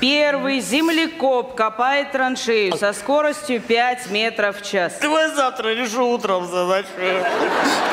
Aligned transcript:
Первый 0.00 0.60
землекоп 0.60 1.54
копает 1.54 2.12
траншею 2.12 2.76
со 2.76 2.92
скоростью 2.92 3.60
5 3.60 4.10
метров 4.10 4.60
в 4.60 4.62
час. 4.64 4.98
Давай 5.00 5.30
завтра 5.30 5.74
решу 5.74 6.06
утром 6.08 6.46
задачу. 6.46 6.88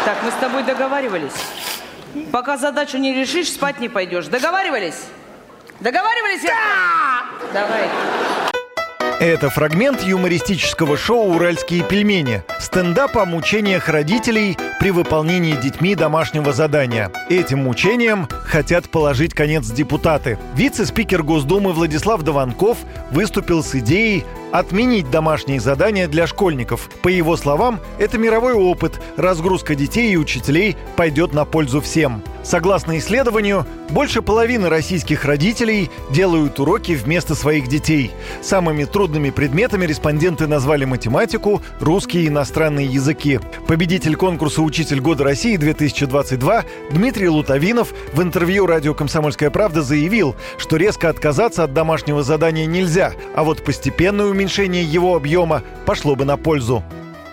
Так, 0.05 0.17
мы 0.23 0.31
с 0.31 0.35
тобой 0.35 0.63
договаривались. 0.63 1.33
Пока 2.31 2.57
задачу 2.57 2.97
не 2.97 3.13
решишь, 3.13 3.51
спать 3.51 3.79
не 3.79 3.89
пойдешь. 3.89 4.27
Договаривались? 4.27 5.05
Договаривались? 5.79 6.43
Да! 6.43 7.25
Давай. 7.53 7.89
Это 9.21 9.51
фрагмент 9.51 10.01
юмористического 10.01 10.97
шоу 10.97 11.35
«Уральские 11.35 11.83
пельмени». 11.83 12.43
Стендап 12.59 13.15
о 13.17 13.25
мучениях 13.25 13.87
родителей 13.87 14.57
при 14.79 14.89
выполнении 14.89 15.53
детьми 15.53 15.93
домашнего 15.93 16.53
задания. 16.53 17.11
Этим 17.29 17.59
мучениям 17.59 18.27
хотят 18.45 18.89
положить 18.89 19.35
конец 19.35 19.67
депутаты. 19.67 20.39
Вице-спикер 20.55 21.21
Госдумы 21.21 21.71
Владислав 21.71 22.23
Дованков 22.23 22.79
выступил 23.11 23.63
с 23.63 23.75
идеей 23.75 24.25
отменить 24.51 25.11
домашние 25.11 25.59
задания 25.59 26.07
для 26.07 26.25
школьников. 26.25 26.89
По 27.03 27.07
его 27.07 27.37
словам, 27.37 27.79
это 27.99 28.17
мировой 28.17 28.53
опыт. 28.53 28.99
Разгрузка 29.17 29.75
детей 29.75 30.13
и 30.13 30.17
учителей 30.17 30.75
пойдет 30.95 31.31
на 31.31 31.45
пользу 31.45 31.79
всем. 31.79 32.23
Согласно 32.43 32.97
исследованию, 32.97 33.67
больше 33.91 34.21
половины 34.21 34.69
российских 34.69 35.25
родителей 35.25 35.89
делают 36.11 36.59
уроки 36.59 36.93
вместо 36.93 37.35
своих 37.35 37.67
детей. 37.67 38.11
Самыми 38.41 38.85
трудными 38.85 39.29
предметами 39.29 39.85
респонденты 39.85 40.47
назвали 40.47 40.85
математику, 40.85 41.61
русский 41.79 42.23
и 42.23 42.27
иностранные 42.27 42.87
языки. 42.87 43.39
Победитель 43.67 44.15
конкурса 44.15 44.61
«Учитель 44.61 45.01
года 45.01 45.23
России 45.23 45.57
2022» 45.57 46.65
Дмитрий 46.91 47.29
Лутовинов 47.29 47.93
в 48.13 48.21
интервью 48.21 48.65
радио 48.65 48.93
«Комсомольская 48.93 49.49
правда» 49.49 49.81
заявил, 49.81 50.35
что 50.57 50.77
резко 50.77 51.09
отказаться 51.09 51.63
от 51.63 51.73
домашнего 51.73 52.23
задания 52.23 52.65
нельзя, 52.65 53.13
а 53.35 53.43
вот 53.43 53.63
постепенное 53.63 54.27
уменьшение 54.27 54.83
его 54.83 55.15
объема 55.15 55.63
пошло 55.85 56.15
бы 56.15 56.25
на 56.25 56.37
пользу. 56.37 56.83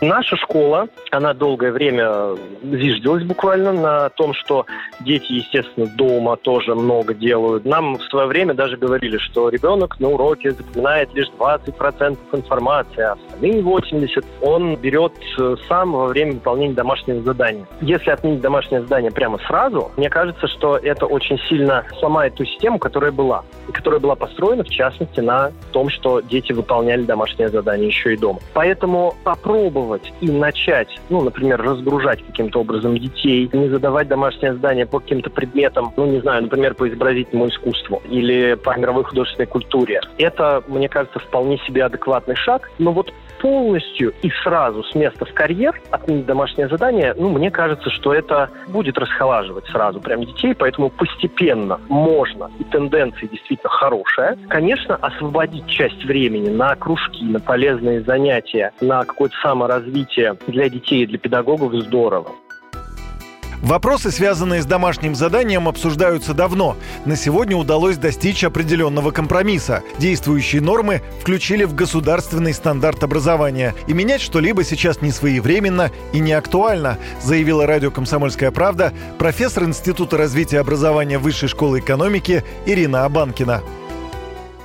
Наша 0.01 0.37
школа, 0.37 0.89
она 1.11 1.35
долгое 1.35 1.73
время 1.73 2.37
зиждилась 2.63 3.25
буквально 3.25 3.73
на 3.73 4.09
том, 4.11 4.33
что 4.33 4.65
дети, 5.01 5.33
естественно, 5.33 5.87
дома 5.87 6.37
тоже 6.37 6.77
много 6.77 7.15
делают. 7.15 7.65
Нам 7.65 7.99
в 7.99 8.03
свое 8.05 8.29
время 8.29 8.55
даже 8.55 8.77
говорили, 8.77 9.19
что 9.19 9.49
ребенок 9.49 9.99
на 9.99 10.09
уроке 10.11 10.53
запоминает 10.53 11.13
лишь 11.15 11.27
20% 11.37 12.17
информации, 12.33 13.03
а 13.03 13.13
остальные 13.15 13.63
80% 13.63 14.25
он 14.41 14.77
берет 14.77 15.13
э, 15.39 15.57
сам 15.69 15.93
во 15.93 16.07
время 16.07 16.35
выполнения 16.35 16.75
домашнего 16.75 17.21
задания. 17.23 17.67
Если 17.81 18.11
отменить 18.11 18.41
домашнее 18.41 18.83
задание 18.83 19.11
прямо 19.11 19.39
сразу, 19.49 19.91
мне 19.97 20.09
кажется, 20.09 20.47
что 20.47 20.77
это 20.77 21.07
очень 21.07 21.39
сильно 21.49 21.85
сломает 21.99 22.35
ту 22.37 22.45
систему, 22.45 22.79
которая 22.79 23.11
была. 23.11 23.43
И 23.69 23.73
которая 23.73 23.99
была 23.99 24.15
построена, 24.15 24.63
в 24.63 24.71
частности, 24.71 25.19
на 25.19 25.51
том, 25.73 25.91
что 25.91 26.21
дети 26.21 26.53
выполняли 26.53 27.03
домашнее 27.03 27.49
задание 27.49 27.89
еще 27.89 28.15
и 28.15 28.17
дома. 28.17 28.39
Поэтому 28.55 29.17
попробовать 29.25 29.88
попробовать 29.89 30.13
и 30.21 30.31
начать, 30.31 30.89
ну, 31.09 31.23
например, 31.23 31.61
разгружать 31.61 32.25
каким-то 32.25 32.61
образом 32.61 32.99
детей, 32.99 33.49
не 33.53 33.69
задавать 33.69 34.09
домашнее 34.09 34.53
задание 34.53 34.87
по 34.87 35.01
каким-то 35.01 35.31
предметам, 35.31 35.93
ну, 35.97 36.07
не 36.07 36.21
знаю, 36.21 36.43
например, 36.43 36.75
по 36.75 36.89
изобразительному 36.89 37.49
искусству 37.49 38.03
или 38.09 38.55
по 38.55 38.77
мировой 38.79 39.05
художественной 39.05 39.47
культуре. 39.47 40.01
Это, 40.19 40.63
мне 40.69 40.89
кажется, 40.89 41.19
вполне 41.19 41.59
себе 41.67 41.85
адекватный 41.85 42.37
шаг. 42.37 42.71
Но 42.79 42.93
вот 42.93 43.13
полностью 43.41 44.13
и 44.23 44.31
сразу 44.43 44.83
с 44.85 44.95
места 44.95 45.25
в 45.25 45.33
карьер 45.33 45.81
отменить 45.91 46.27
домашнее 46.27 46.69
задание, 46.69 47.15
ну, 47.17 47.31
мне 47.31 47.51
кажется, 47.51 47.91
что 47.91 48.13
это 48.13 48.51
будет 48.69 48.99
расхолаживать 48.99 49.67
сразу 49.67 50.01
прям 50.01 50.25
детей, 50.25 50.55
поэтому 50.55 50.91
постепенно 50.91 51.81
можно, 51.89 52.51
и 52.59 52.65
тенденция 52.65 53.29
действительно 53.29 53.71
хорошая. 53.71 54.37
Конечно, 54.49 54.97
освободить 54.97 55.67
часть 55.67 56.05
времени 56.05 56.49
на 56.49 56.75
кружки, 56.75 57.25
на 57.25 57.41
полезные 57.41 58.03
занятия, 58.03 58.73
на 58.81 59.05
какое-то 59.05 59.37
саморазвитие 59.43 59.78
для 59.81 60.69
детей 60.69 61.05
и 61.05 61.07
для 61.07 61.19
педагогов 61.19 61.73
здорово. 61.75 62.33
Вопросы, 63.63 64.13
связанные 64.13 64.63
с 64.63 64.67
домашним 64.67 65.15
заданием, 65.15 65.67
обсуждаются 65.69 66.33
давно. 66.33 66.77
На 67.05 67.17
сегодня 67.17 67.57
удалось 67.57 67.97
достичь 67.97 68.45
определенного 68.45 69.11
компромисса. 69.11 69.83
Действующие 69.99 70.63
нормы 70.63 71.03
включили 71.21 71.65
в 71.65 71.75
государственный 71.75 72.55
стандарт 72.55 73.03
образования. 73.03 73.75
И 73.89 73.93
менять 73.95 74.21
что-либо 74.21 74.63
сейчас 74.63 75.03
не 75.03 75.11
своевременно 75.11 75.91
и 76.13 76.21
не 76.21 76.33
актуально, 76.33 76.99
заявила 77.21 77.67
радио 77.67 77.91
«Комсомольская 77.91 78.53
правда» 78.53 78.93
профессор 79.19 79.65
Института 79.65 80.17
развития 80.17 80.61
образования 80.61 81.19
Высшей 81.19 81.49
школы 81.49 81.81
экономики 81.81 82.45
Ирина 82.65 83.05
Абанкина 83.05 83.63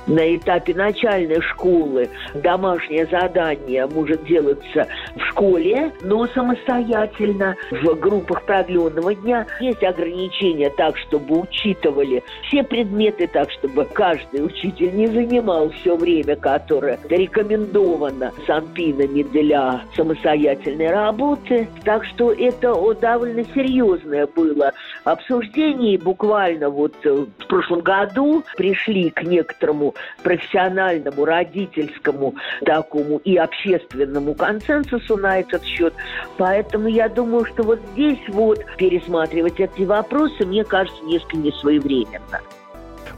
на 0.06 0.36
этапе 0.36 0.74
начальной 0.74 1.40
школы 1.40 2.08
домашнее 2.34 3.06
задание 3.06 3.86
может 3.86 4.24
делаться 4.24 4.86
в 5.16 5.20
школе, 5.30 5.92
но 6.02 6.26
самостоятельно 6.28 7.56
в 7.70 7.94
группах 7.94 8.42
продленного 8.42 9.14
дня. 9.14 9.46
Есть 9.60 9.82
ограничения 9.82 10.70
так, 10.70 10.96
чтобы 10.98 11.40
учитывали 11.40 12.22
все 12.48 12.62
предметы 12.62 13.26
так, 13.26 13.50
чтобы 13.52 13.84
каждый 13.84 14.44
учитель 14.44 14.94
не 14.94 15.06
занимал 15.06 15.70
все 15.70 15.96
время, 15.96 16.36
которое 16.36 16.98
рекомендовано 17.08 18.32
санпинами 18.46 19.22
для 19.22 19.82
самостоятельной 19.96 20.90
работы. 20.90 21.68
Так 21.84 22.04
что 22.04 22.32
это 22.32 22.74
довольно 22.94 23.44
серьезное 23.54 24.26
было 24.26 24.72
обсуждение. 25.04 25.94
И 25.94 25.98
буквально 25.98 26.70
вот 26.70 26.94
в 27.04 27.46
прошлом 27.48 27.80
году 27.80 28.42
пришли 28.56 29.10
к 29.10 29.22
некоторому 29.22 29.93
профессиональному, 30.22 31.24
родительскому 31.24 32.34
такому 32.64 33.18
и 33.18 33.36
общественному 33.36 34.34
консенсусу 34.34 35.16
на 35.16 35.40
этот 35.40 35.64
счет. 35.64 35.94
Поэтому 36.36 36.88
я 36.88 37.08
думаю, 37.08 37.44
что 37.46 37.62
вот 37.62 37.80
здесь 37.92 38.20
вот 38.28 38.64
пересматривать 38.76 39.60
эти 39.60 39.82
вопросы, 39.82 40.44
мне 40.44 40.64
кажется, 40.64 41.02
несколько 41.04 41.36
несвоевременно. 41.36 42.40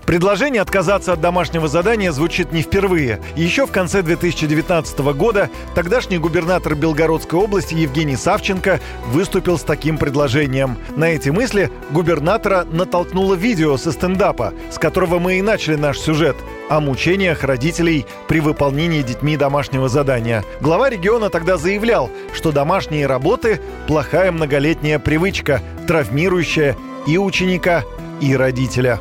Предложение 0.07 0.63
отказаться 0.63 1.13
от 1.13 1.21
домашнего 1.21 1.67
задания 1.67 2.13
звучит 2.13 2.53
не 2.53 2.63
впервые. 2.63 3.21
Еще 3.35 3.67
в 3.67 3.73
конце 3.73 4.03
2019 4.03 4.99
года 5.01 5.51
тогдашний 5.75 6.19
губернатор 6.19 6.77
Белгородской 6.77 7.41
области 7.41 7.75
Евгений 7.75 8.15
Савченко 8.15 8.79
выступил 9.09 9.59
с 9.59 9.63
таким 9.63 9.99
предложением. 9.99 10.79
На 10.95 11.07
эти 11.07 11.31
мысли 11.31 11.73
губернатора 11.91 12.65
натолкнуло 12.71 13.35
видео 13.35 13.77
со 13.77 13.91
стендапа, 13.91 14.55
с 14.71 14.79
которого 14.79 15.19
мы 15.19 15.41
и 15.41 15.43
начали 15.43 15.75
наш 15.75 15.99
сюжет 15.99 16.37
о 16.71 16.79
мучениях 16.79 17.43
родителей 17.43 18.07
при 18.29 18.39
выполнении 18.39 19.03
детьми 19.03 19.37
домашнего 19.37 19.89
задания. 19.89 20.45
Глава 20.61 20.89
региона 20.89 21.31
тогда 21.31 21.57
заявлял, 21.57 22.11
что 22.33 22.53
домашние 22.53 23.09
работы– 23.09 23.61
плохая 23.89 24.31
многолетняя 24.31 25.01
привычка, 25.01 25.63
травмирующая 25.89 26.77
и 27.09 27.19
ученика, 27.19 27.83
и 28.21 28.37
родителя. 28.37 29.01